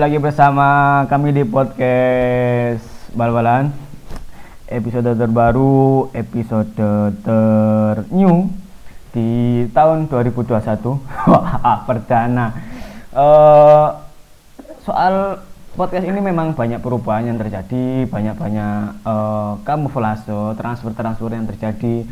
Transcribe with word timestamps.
lagi 0.00 0.16
bersama 0.16 1.04
kami 1.04 1.36
di 1.36 1.44
podcast 1.44 3.12
Bal-Balan. 3.12 3.68
Episode 4.72 5.12
terbaru, 5.20 6.08
episode 6.16 6.72
ternew 7.20 8.48
Di 9.12 9.28
tahun 9.68 10.08
2021 10.08 10.48
Wah, 11.28 11.84
perdana. 11.86 12.56
Uh, 13.12 14.00
Soal 14.80 15.44
podcast 15.76 16.08
ini 16.08 16.16
memang 16.16 16.56
banyak 16.56 16.80
perubahan 16.80 17.28
yang 17.28 17.36
terjadi 17.36 18.08
Banyak-banyak 18.08 19.04
uh, 19.04 19.60
kamuflase, 19.60 20.56
transfer-transfer 20.56 21.36
yang 21.36 21.44
terjadi. 21.52 22.08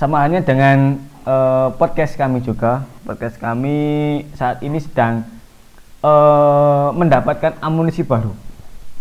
Sama 0.00 0.24
halnya 0.24 0.40
dengan 0.40 1.04
uh, 1.28 1.68
podcast 1.76 2.16
kami 2.16 2.40
juga. 2.40 2.88
Podcast 3.04 3.36
kami 3.36 4.24
saat 4.40 4.64
ini 4.64 4.80
sedang 4.80 5.33
uh, 6.04 6.92
mendapatkan 6.92 7.56
amunisi 7.64 8.04
baru 8.04 8.36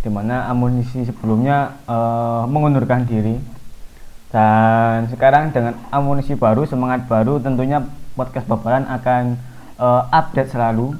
di 0.04 0.12
mana 0.12 0.52
amunisi 0.52 1.08
sebelumnya 1.08 1.80
uh, 1.88 2.44
mengundurkan 2.48 3.08
diri. 3.08 3.40
Dan 4.34 5.08
sekarang 5.14 5.54
dengan 5.54 5.78
amunisi 5.94 6.34
baru 6.34 6.66
semangat 6.66 7.06
baru 7.06 7.40
tentunya 7.40 7.86
podcast 8.18 8.50
Babalan 8.50 8.84
akan 8.90 9.38
uh, 9.78 10.10
update 10.10 10.52
selalu 10.52 10.98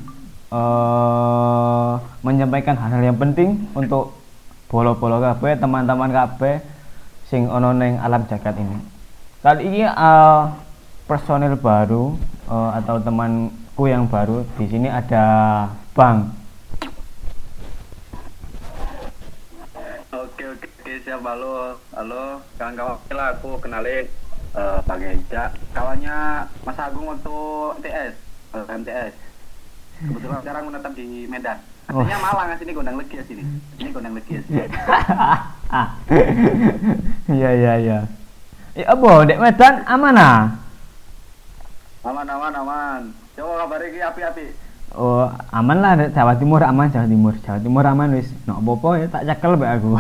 uh, 0.54 1.98
menyampaikan 2.22 2.78
hal-hal 2.78 3.02
yang 3.02 3.18
penting 3.18 3.68
untuk 3.74 4.14
bolo-bolo 4.70 5.18
KB 5.18 5.58
teman-teman 5.58 6.14
KB 6.14 6.62
sing 7.28 7.50
ono 7.50 7.74
neng 7.74 7.98
alam 8.00 8.24
jagat 8.30 8.54
ini. 8.54 8.78
Kali 9.42 9.62
ini 9.66 9.82
uh, 9.84 10.54
personil 11.10 11.58
baru 11.58 12.16
uh, 12.48 12.72
atau 12.80 13.02
temanku 13.02 13.90
yang 13.90 14.06
baru 14.06 14.46
di 14.56 14.66
sini 14.70 14.88
ada 14.88 15.26
Bang. 15.94 16.34
Siap 21.04 21.22
halo. 21.22 21.78
Halo 21.94 22.42
kawan-kawan 22.58 22.98
lah 23.14 23.38
aku 23.38 23.62
kenalin 23.62 24.10
uh, 24.58 24.82
Pak 24.82 24.98
Geja. 24.98 25.54
Kawannya 25.70 26.50
Mas 26.66 26.82
Agung 26.82 27.14
waktu 27.14 27.38
TS 27.86 28.14
uh, 28.58 28.66
MTS 28.74 29.14
kebetulan 30.02 30.42
sekarang 30.42 30.64
menetap 30.66 30.94
di 30.98 31.30
Medan. 31.30 31.62
Artinya 31.86 32.18
oh. 32.18 32.24
Malang 32.26 32.58
sini 32.58 32.74
gondang 32.74 32.98
legi 32.98 33.16
ya 33.22 33.24
sini. 33.30 33.44
Ini 33.78 33.90
gondang 33.94 34.18
legi 34.18 34.34
ya 34.34 34.42
sini. 34.50 34.66
Iya 37.38 37.50
iya 37.54 37.74
iya. 37.78 38.00
Ya 38.74 38.86
apa 38.90 39.12
dek 39.30 39.42
Medan? 39.42 39.86
Aman 39.86 40.18
ah? 40.18 40.58
Aman 42.02 42.26
aman 42.26 42.54
aman. 42.58 43.02
Coba 43.38 43.66
kabar 43.66 43.82
ini 43.86 44.02
api-api 44.02 44.63
Oh, 44.94 45.26
aman 45.50 45.78
lah 45.82 45.98
Jawa 46.14 46.38
Timur 46.38 46.62
aman 46.62 46.86
Jawa 46.94 47.10
Timur. 47.10 47.34
Jawa 47.42 47.58
Timur 47.58 47.82
aman 47.82 48.14
wis. 48.14 48.30
Nok 48.46 48.62
apa 48.78 48.90
ya 49.02 49.08
tak 49.10 49.26
cekel 49.26 49.58
mbak 49.58 49.82
aku. 49.82 49.98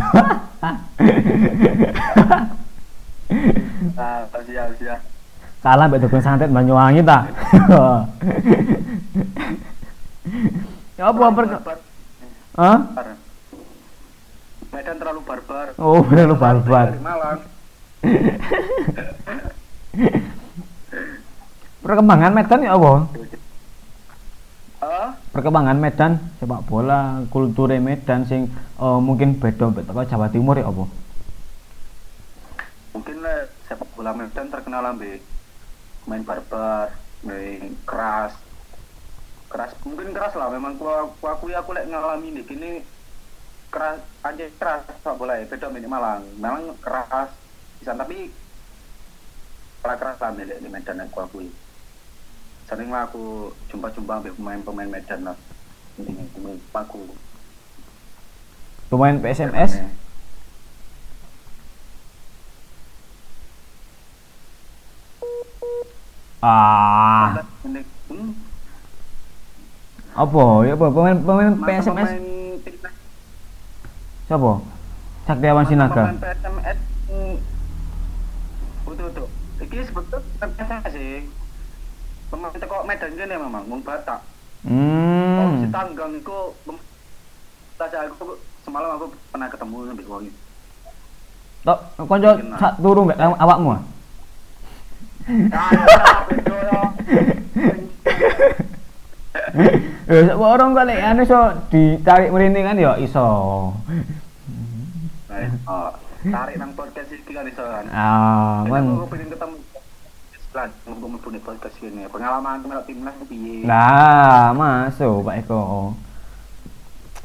ah, 3.97 4.21
siap 4.45 4.69
siap. 4.77 4.99
Kalah 5.65 5.89
mbak 5.89 5.97
dukun 6.05 6.21
santet 6.21 6.53
Banyuwangi 6.53 7.01
ta. 7.01 7.25
ya 10.93 11.09
apa 11.09 11.25
per 11.33 11.45
Hah? 12.53 12.77
Medan 14.69 14.95
terlalu 15.01 15.21
barbar. 15.25 15.73
Oh, 15.81 16.05
terlalu 16.05 16.37
barbar. 16.37 16.87
Malang. 17.01 17.41
Perkembangan 21.81 22.31
Medan 22.37 22.61
ya 22.61 22.77
apa? 22.77 23.09
Perkembangan 25.33 25.81
Medan 25.81 26.21
sepak 26.37 26.61
bola 26.69 27.25
kultur 27.33 27.73
Medan 27.81 28.29
sing 28.29 28.53
uh, 28.77 29.01
mungkin 29.01 29.41
beda 29.41 29.73
beda 29.73 30.05
Jawa 30.05 30.29
Timur 30.29 30.53
ya 30.61 30.69
apa? 30.69 30.85
Mungkin 32.93 33.17
lah 33.25 33.49
sepak 33.65 33.89
bola 33.97 34.13
Medan 34.13 34.53
terkenal 34.53 34.93
ambil 34.93 35.17
main 36.05 36.21
barbar 36.21 36.93
main 37.25 37.73
keras. 37.81 38.37
Keras 39.49 39.73
mungkin 39.81 40.13
keras 40.13 40.37
lah 40.37 40.53
memang 40.53 40.77
ku, 40.77 40.85
ku 41.17 41.25
aku 41.25 41.49
ya 41.49 41.65
aku 41.65 41.73
lek 41.73 41.89
ngalami 41.89 42.37
nih 42.37 42.45
gini 42.45 42.71
keras 43.73 44.05
aja 44.21 44.45
keras 44.61 44.85
sepak 44.85 45.17
bola 45.17 45.41
ya 45.41 45.49
beda 45.49 45.73
main 45.73 45.89
Malang. 45.89 46.21
Memang 46.37 46.77
keras 46.77 47.33
bisa 47.81 47.97
tapi 47.97 48.29
keras 49.81 50.17
lah 50.21 50.29
di 50.37 50.69
Medan 50.69 51.01
aku 51.09 51.25
akui 51.25 51.49
sering 52.69 52.89
lah 52.89 53.05
aku 53.07 53.51
jumpa-jumpa 53.69 54.23
ambil 54.23 54.33
pemain-pemain 54.35 54.89
Medan 54.89 55.19
lah. 55.27 55.37
Ini 55.99 56.27
aku. 56.73 57.01
Pemain 58.89 59.17
PSMS 59.17 59.81
ah. 66.41 67.41
Apa? 70.13 70.43
Ya 70.69 70.73
apa? 70.77 70.85
Pemain 70.93 71.17
pemain 71.17 71.53
PSMS 71.57 72.11
siapa? 74.23 74.51
Saktiawan 75.23 75.65
Sinaga 75.67 76.03
pemain 76.09 76.19
PSMS 76.19 76.77
betul 78.83 79.05
betul 79.09 79.27
ini 79.63 79.83
sebetulnya 79.87 80.77
sih 80.91 81.27
pemain 82.33 82.49
teko 82.57 82.81
Medan 82.89 83.13
kene 83.13 83.37
memang 83.37 83.69
wong 83.69 83.85
Batak. 83.85 84.25
Hmm. 84.65 85.37
Oh, 85.37 85.61
si 85.61 85.69
tanggang 85.69 86.17
iku 86.17 86.57
saja 87.77 88.09
aku 88.09 88.41
semalam 88.65 88.97
aku 88.97 89.13
pernah 89.29 89.45
ketemu 89.53 89.77
sampai 89.93 90.09
wong 90.09 90.23
itu. 90.25 90.39
Tok, 91.63 91.79
konco 92.09 92.31
sak 92.57 92.73
turu 92.81 93.05
mbek 93.05 93.21
awakmu. 93.21 93.77
Kok 100.03 100.83
lek 100.83 100.99
anu 100.99 101.21
iso 101.23 101.39
ditarik 101.71 102.33
mrene 102.33 102.59
kan 102.65 102.81
ya 102.81 102.97
iso. 102.99 103.27
Oh, 105.69 105.89
tarik 106.27 106.55
nang 106.57 106.73
podcast 106.73 107.13
iki 107.13 107.31
kan 107.31 107.47
iso 107.47 107.63
kan. 107.63 107.85
Ah, 107.93 108.67
kan. 108.67 108.83
Aku 108.83 109.07
pengen 109.07 109.31
ketemu 109.31 109.55
lah 110.53 110.69
untuk 110.85 111.09
mempunyai 111.17 111.41
podcast 111.41 111.73
ini 111.81 112.05
pengalaman 112.05 112.61
melok 112.61 112.85
timnas 112.85 113.17
piye? 113.25 113.65
Nah 113.65 114.53
masuk 114.53 115.25
Pak 115.25 115.35
Eko. 115.41 115.61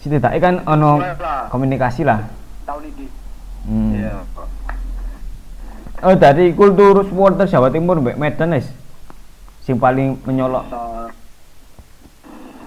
Tak 0.09 0.41
kan 0.41 0.65
ono 0.65 1.05
komunikasi 1.53 2.09
lah. 2.09 2.25
Tahun 2.65 2.83
ini. 2.89 3.07
Hmm. 3.69 3.93
yeah. 3.93 4.25
oh 6.01 6.17
dari 6.17 6.57
kultur 6.57 7.05
supporter 7.05 7.45
Jawa 7.45 7.69
Timur 7.69 8.01
Mbak 8.01 8.17
Medan 8.17 8.57
guys 8.57 8.73
sing 9.61 9.77
paling 9.77 10.17
menyolok. 10.25 10.65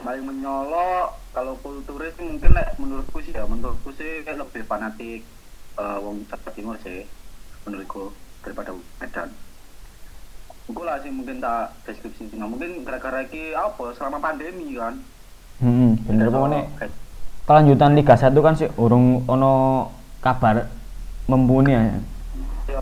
Paling 0.05 0.23
menyolok 0.29 1.17
kalau 1.33 1.57
kulturis 1.66 2.13
mungkin 2.22 2.53
lah 2.53 2.69
menurutku 2.78 3.17
sih 3.25 3.33
ya 3.33 3.49
menurutku 3.49 3.89
sih 3.97 4.22
kayak 4.22 4.45
lebih 4.45 4.61
fanatik 4.69 5.25
uh, 5.81 5.97
wong 6.05 6.22
Jawa 6.29 6.53
Timur 6.53 6.78
sih 6.85 7.09
menurutku 7.66 8.13
daripada 8.45 8.78
Medan 9.01 9.33
Gue 10.69 10.85
lah 10.85 11.02
sih 11.02 11.09
mungkin 11.09 11.41
tak 11.41 11.73
deskripsi. 11.87 12.37
Nah, 12.37 12.46
mungkin 12.46 12.85
gara-gara 12.85 13.25
ini 13.25 13.58
apa? 13.58 13.96
Selama 13.97 14.22
pandemi 14.22 14.78
kan. 14.78 15.02
Hmm 15.61 15.93
bener 16.09 16.34
nih 16.34 16.66
kelanjutan 17.46 17.93
Liga 17.97 18.16
1 18.17 18.34
kan 18.34 18.53
sih 18.58 18.69
urung 18.81 19.25
ono 19.29 19.85
kabar 20.22 20.72
membuni 21.29 21.73
ya 21.73 21.81
iya. 21.85 22.81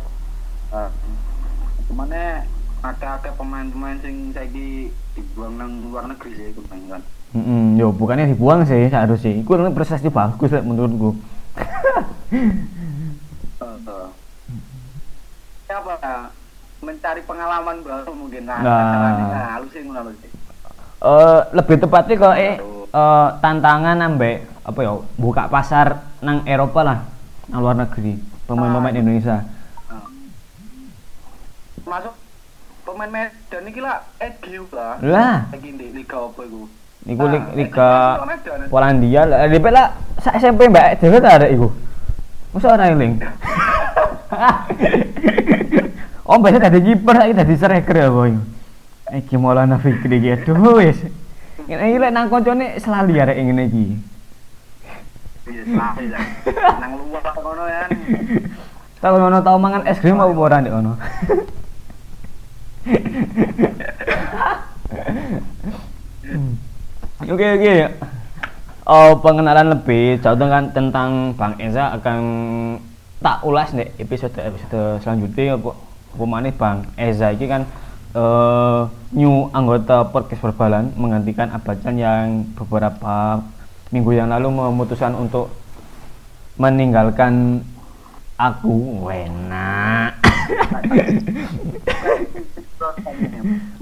Nah, 0.69 2.45
ada-ada 2.79 3.29
pemain-pemain 3.35 3.99
sing 3.99 4.31
saya 4.31 4.47
dibuang 4.47 5.59
nang 5.59 5.83
luar 5.83 6.07
negeri 6.07 6.31
sih 6.31 6.55
kemarin 6.55 6.83
kan. 6.87 7.01
Mm 7.35 7.43
-hmm. 7.43 7.63
yo 7.75 7.91
bukannya 7.91 8.31
dibuang 8.31 8.63
sih 8.63 8.87
seharusnya. 8.87 9.35
Itu 9.43 9.51
prestasi 9.75 10.07
bagus 10.07 10.55
lah 10.55 10.63
menurutku. 10.63 11.11
Uh, 13.59 13.75
uh. 13.89 14.07
apa 15.69 15.93
ya 15.99 16.31
mencari 16.79 17.21
pengalaman 17.27 17.83
baru 17.83 18.11
mungkin 18.15 18.47
nah, 18.47 18.59
nah. 18.63 19.11
nah 19.27 19.47
halus 19.57 19.71
sih 19.75 19.83
ngono 19.83 20.11
sih 20.19 20.31
Uh, 20.99 21.47
lebih 21.55 21.79
tepatnya 21.79 22.19
kok 22.19 22.35
eh 22.35 22.59
uh, 22.91 23.31
tantangan 23.39 24.03
ambek 24.03 24.43
apa 24.67 24.79
ya 24.83 24.99
buka 25.15 25.47
pasar 25.47 26.11
nang 26.19 26.43
Eropa 26.43 26.83
lah 26.83 26.99
nang 27.47 27.63
luar 27.63 27.79
negeri 27.79 28.19
pemain-pemain 28.43 28.91
ah. 28.91 28.99
Indonesia. 28.99 29.37
Ah. 29.87 30.03
masuk 31.87 32.11
pemain 32.83 33.07
Medan 33.07 33.63
ini 33.71 33.79
lah 33.79 34.03
Edgiu 34.19 34.67
lah. 34.75 34.99
Lah. 34.99 35.47
Lagi 35.55 35.71
di 35.71 35.87
Liga 35.95 36.19
apa 36.19 36.41
itu 36.43 36.67
Iku 37.07 37.23
nah, 37.31 37.47
Liga 37.55 37.89
Polandia 38.67 39.23
lah. 39.23 39.47
Di 39.47 39.59
lah 39.63 39.95
sa 40.19 40.35
SMP 40.35 40.67
mbak 40.67 40.99
dhewe 40.99 41.23
ta 41.23 41.39
ada 41.39 41.47
iku? 41.47 41.71
Masa 42.51 42.75
ora 42.75 42.91
eling 42.91 43.23
Oh, 46.29 46.37
biasa 46.37 46.61
tadi 46.61 46.85
kiper 46.85 47.17
saiki 47.17 47.33
tadi 47.33 47.53
striker 47.57 47.95
ya, 47.97 48.13
Boy. 48.13 48.37
Iki 49.09 49.33
Maulana 49.41 49.81
Fikri 49.81 50.21
gitu 50.21 50.53
wis. 50.77 51.01
Ini 51.65 51.97
lek 51.97 52.13
nang 52.13 52.29
koncone 52.29 52.77
selali 52.77 53.17
arek 53.17 53.33
ngene 53.33 53.65
iki. 53.65 53.85
Iya, 55.49 55.89
ya. 56.05 56.21
Nang 56.77 57.01
luar 57.01 57.33
kono 57.33 57.65
kan. 57.65 57.89
Tahu 59.01 59.15
ono 59.17 59.41
tau 59.41 59.57
mangan 59.57 59.89
es 59.89 59.97
krim 59.97 60.21
apa 60.21 60.29
ora 60.37 60.61
ndek 60.61 60.77
ono? 60.77 60.93
Oke 67.25 67.45
oke. 67.57 67.73
Oh, 68.85 69.17
pengenalan 69.17 69.73
lebih 69.73 70.21
jauh 70.21 70.37
dengan 70.37 70.69
tentang 70.69 71.33
Bang 71.33 71.57
Eza 71.57 71.89
akan 71.97 72.21
tak 73.17 73.41
ulas 73.41 73.73
nih 73.73 73.89
episode 73.97 74.37
episode 74.37 75.01
selanjutnya 75.01 75.57
apa 75.57 75.88
maneh 76.17 76.55
Bang 76.55 76.87
Eza 76.97 77.35
ini 77.35 77.45
kan 77.45 77.61
eh, 78.15 78.81
new 79.13 79.49
anggota 79.53 80.09
podcast 80.09 80.41
Perbalan 80.41 80.89
menggantikan 80.97 81.53
Abacan 81.53 81.99
yang 81.99 82.43
beberapa 82.57 83.43
minggu 83.93 84.11
yang 84.13 84.29
lalu 84.29 84.49
memutuskan 84.49 85.13
untuk 85.13 85.49
meninggalkan 86.57 87.61
aku 88.39 89.05
wena 89.05 90.09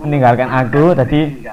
meninggalkan 0.01 0.49
aku 0.49 0.95
tadi 0.95 1.47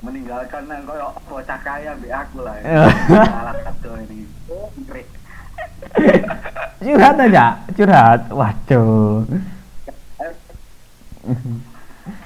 meninggalkan 0.00 0.64
nang 0.64 0.80
koyo 0.88 1.12
bocah 1.28 1.60
kaya 1.60 1.92
mbek 2.00 2.12
aku 2.12 2.38
lah. 2.40 2.56
Eh. 2.64 2.88
Salah 3.28 3.56
satu 3.60 3.90
ini. 4.00 4.24
Oh, 6.80 6.88
curhat 6.88 7.20
aja 7.20 7.60
curhat 7.76 8.20
waduh 8.32 9.20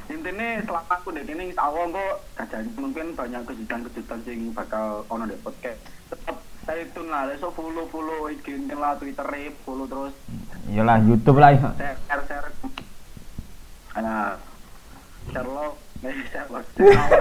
Intinya 0.07 0.49
selama 0.63 0.95
aku 0.95 1.11
dek 1.11 1.27
ini 1.27 1.51
insya 1.51 1.67
Allah 1.67 1.91
kok 1.91 2.15
kajian 2.39 2.71
mungkin 2.79 3.19
banyak 3.19 3.43
kejutan-kejutan 3.51 4.23
sing 4.23 4.55
bakal 4.55 5.03
ono 5.11 5.27
dek 5.27 5.43
podcast. 5.43 5.83
Tetap 6.07 6.39
stay 6.63 6.87
tune 6.95 7.11
lah, 7.11 7.27
besok 7.27 7.51
follow 7.59 7.91
follow 7.91 8.31
IG 8.31 8.71
lah 8.71 8.95
Twitter 8.95 9.27
follow 9.67 9.91
terus 9.91 10.15
iyalah 10.71 11.03
YouTube 11.03 11.43
lah 11.43 11.51
share 11.75 12.23
share. 12.31 12.47
Nah, 13.99 14.39
share 15.35 15.51
lo, 15.51 15.75
eh, 16.07 16.17
share 16.31 16.47
lo. 16.47 16.63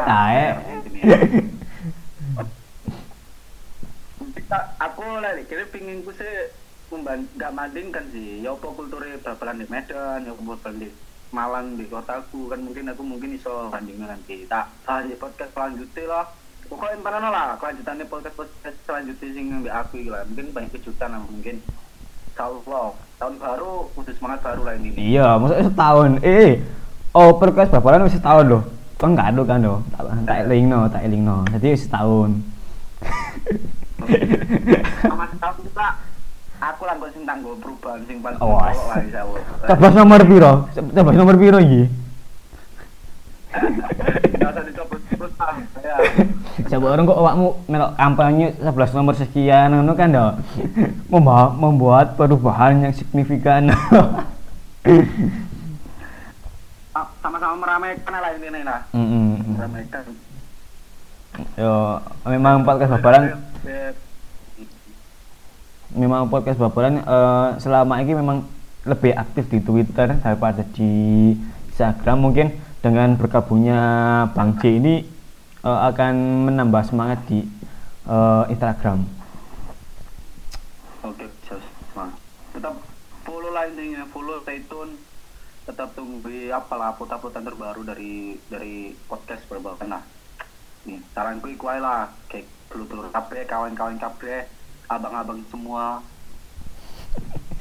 Nah, 0.05 0.27
eh. 0.37 0.53
Aku 4.85 5.01
lah 5.17 5.33
kira 5.49 5.65
pingin 5.73 6.05
ku 6.05 6.13
sih 6.13 6.61
memban 6.93 7.25
gak 7.35 7.53
bandingkan 7.57 8.05
sih. 8.13 8.45
Ya 8.45 8.53
apa 8.53 8.67
kulturnya 8.69 9.17
babalan 9.25 9.61
di 9.61 9.67
Medan 9.67 10.25
ya 10.25 10.31
apa 10.31 10.41
babalan 10.41 10.77
di 10.77 10.89
Malang 11.33 11.73
di 11.81 11.89
kotaku 11.89 12.45
kan 12.45 12.61
mungkin 12.61 12.93
aku 12.93 13.01
mungkin 13.01 13.33
iso 13.33 13.65
bandingin 13.73 14.05
nanti 14.05 14.45
tak 14.45 14.69
di 15.09 15.17
podcast 15.17 15.49
selanjutnya 15.57 16.05
lah. 16.05 16.25
Pokoknya 16.69 17.01
mana 17.01 17.29
lah 17.33 17.57
kelanjutannya 17.57 18.05
podcast 18.05 18.37
podcast 18.37 18.77
selanjutnya 18.85 19.33
sing 19.33 19.45
ngambil 19.49 19.73
aku 19.73 19.97
lah. 20.13 20.21
Mungkin 20.29 20.53
banyak 20.53 20.71
kejutan 20.77 21.09
lah 21.09 21.21
mungkin. 21.25 21.57
Insyaallah 22.33 22.87
tahun 23.17 23.33
baru 23.41 23.73
udah 23.97 24.13
semangat 24.13 24.39
baru 24.45 24.61
lah 24.61 24.73
ini. 24.77 24.89
Iya 24.93 25.41
maksudnya 25.41 25.65
setahun. 25.73 26.09
Eh 26.21 26.61
oh 27.17 27.29
perkes 27.41 27.73
bapalan 27.73 28.05
wis 28.05 28.13
setahun 28.13 28.45
loh. 28.45 28.63
Kan 29.01 29.17
nggak 29.17 29.33
ada 29.33 29.41
kan 29.41 29.59
loh? 29.65 29.81
Tak 29.89 30.01
tak 30.29 30.37
elingno 30.45 30.85
tak 30.85 31.01
elingno. 31.01 31.49
Jadi 31.49 31.65
wis 31.73 31.89
setahun. 31.89 32.29
Sama 35.01 35.25
tahun 35.41 35.55
kita 35.65 35.87
aku 36.71 36.87
lah 36.87 36.95
sing 37.11 37.23
tanggo 37.27 37.51
perubahan 37.59 37.99
sing 38.07 38.23
paling 38.23 38.39
Oh, 38.39 38.55
insyaallah 38.63 39.41
Tabas 39.67 39.93
nomor 39.97 40.21
piro? 40.23 40.53
Tabas 40.71 41.15
nomor 41.19 41.35
piro 41.35 41.59
iki? 41.59 41.83
Coba 46.73 46.85
orang 46.89 47.05
kok 47.05 47.19
awakmu 47.21 47.47
melok 47.69 47.91
kampanye 47.99 48.47
11 48.57 48.97
nomor 48.97 49.13
sekian 49.13 49.69
ngono 49.77 49.93
kan 49.93 50.09
dong. 50.09 50.41
Membawa, 51.05 51.53
membuat 51.53 52.17
perubahan 52.17 52.81
yang 52.81 52.93
signifikan. 52.97 53.69
Sama-sama 57.21 57.55
meramaikan 57.61 58.13
lah 58.13 58.31
ini 58.35 58.61
lah 58.65 58.81
meramaikan 58.93 60.03
Yo, 61.57 61.97
memang 62.29 62.61
podcast 62.61 62.93
babalan 62.99 63.33
memang 65.93 66.29
podcast 66.29 66.57
babalan 66.57 67.01
eh, 67.01 67.49
selama 67.61 68.01
ini 68.01 68.13
memang 68.17 68.45
lebih 68.83 69.15
aktif 69.15 69.47
di 69.47 69.63
Twitter 69.63 70.11
daripada 70.19 70.65
di 70.75 70.91
Instagram 71.71 72.17
mungkin 72.19 72.47
dengan 72.83 73.15
bergabungnya 73.15 73.79
Bang 74.35 74.59
J 74.59 74.77
ini 74.81 75.05
eh, 75.63 75.79
akan 75.89 76.13
menambah 76.51 76.83
semangat 76.83 77.23
di 77.29 77.45
eh, 78.09 78.43
Instagram. 78.51 79.05
Oke, 81.03 81.27
nah, 81.95 82.11
tetap 82.55 82.75
follow 83.23 83.51
lah 83.51 83.67
intinya, 83.67 84.03
follow 84.11 84.39
stay 84.43 84.63
tune, 84.67 84.95
tetap 85.63 85.95
tunggu 85.95 86.51
apalah 86.51 86.95
upload-uploadan 86.95 87.43
terbaru 87.43 87.81
dari 87.87 88.35
dari 88.51 88.91
podcast 89.07 89.47
berbagai 89.47 89.87
nah. 89.87 90.03
Nih, 90.83 90.99
saranku 91.15 91.47
iku 91.47 91.71
lah, 91.71 92.11
kayak 92.27 92.43
dulur-dulur 92.67 93.07
kabeh, 93.15 93.47
kawan-kawan 93.47 93.95
kabeh, 93.95 94.43
abang-abang 94.87 95.39
semua. 95.47 96.01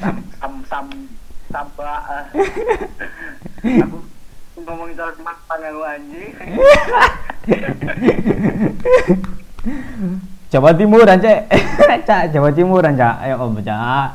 Sam 0.00 0.16
sam 0.66 0.86
sam 1.52 1.66
eh. 1.78 2.24
Aku 3.84 3.98
ngomongin 4.62 4.96
soal 4.98 5.14
matang 5.22 5.62
aku 5.62 5.80
anjing. 5.84 6.32
Jawa 10.52 10.70
Timuran, 10.76 11.16
Cek. 11.16 11.40
Cak, 12.04 12.22
Jawa 12.34 12.50
Timuran, 12.52 12.92
Cak. 12.92 13.14
Ayo 13.24 13.40
Om, 13.40 13.62
Cak. 13.64 14.08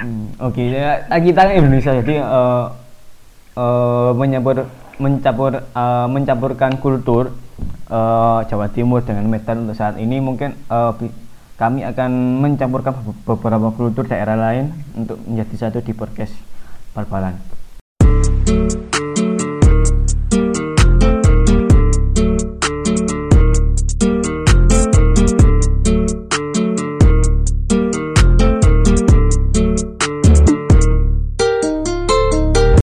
Hmm, 0.00 0.32
Oke, 0.40 0.72
ya, 0.72 1.04
kita 1.20 1.50
Indonesia 1.52 1.92
jadi 2.00 2.24
eh 2.24 2.66
eh, 3.58 4.10
mencampur 4.16 4.64
mencampur 4.96 5.52
eh, 5.60 6.06
mencampurkan 6.08 6.72
kultur 6.80 7.36
eh, 7.90 8.38
Jawa 8.48 8.72
Timur 8.72 9.04
dengan 9.04 9.28
Medan 9.28 9.68
untuk 9.68 9.76
saat 9.76 10.00
ini 10.00 10.22
mungkin 10.22 10.56
bi- 10.96 11.12
kami 11.60 11.84
akan 11.84 12.40
mencampurkan 12.40 12.96
beberapa 13.28 13.68
kultur 13.76 14.08
daerah 14.08 14.32
lain 14.32 14.72
untuk 14.96 15.20
menjadi 15.28 15.68
satu 15.68 15.84
di 15.84 15.92
podcast 15.92 16.32
bal-balan. 16.96 17.36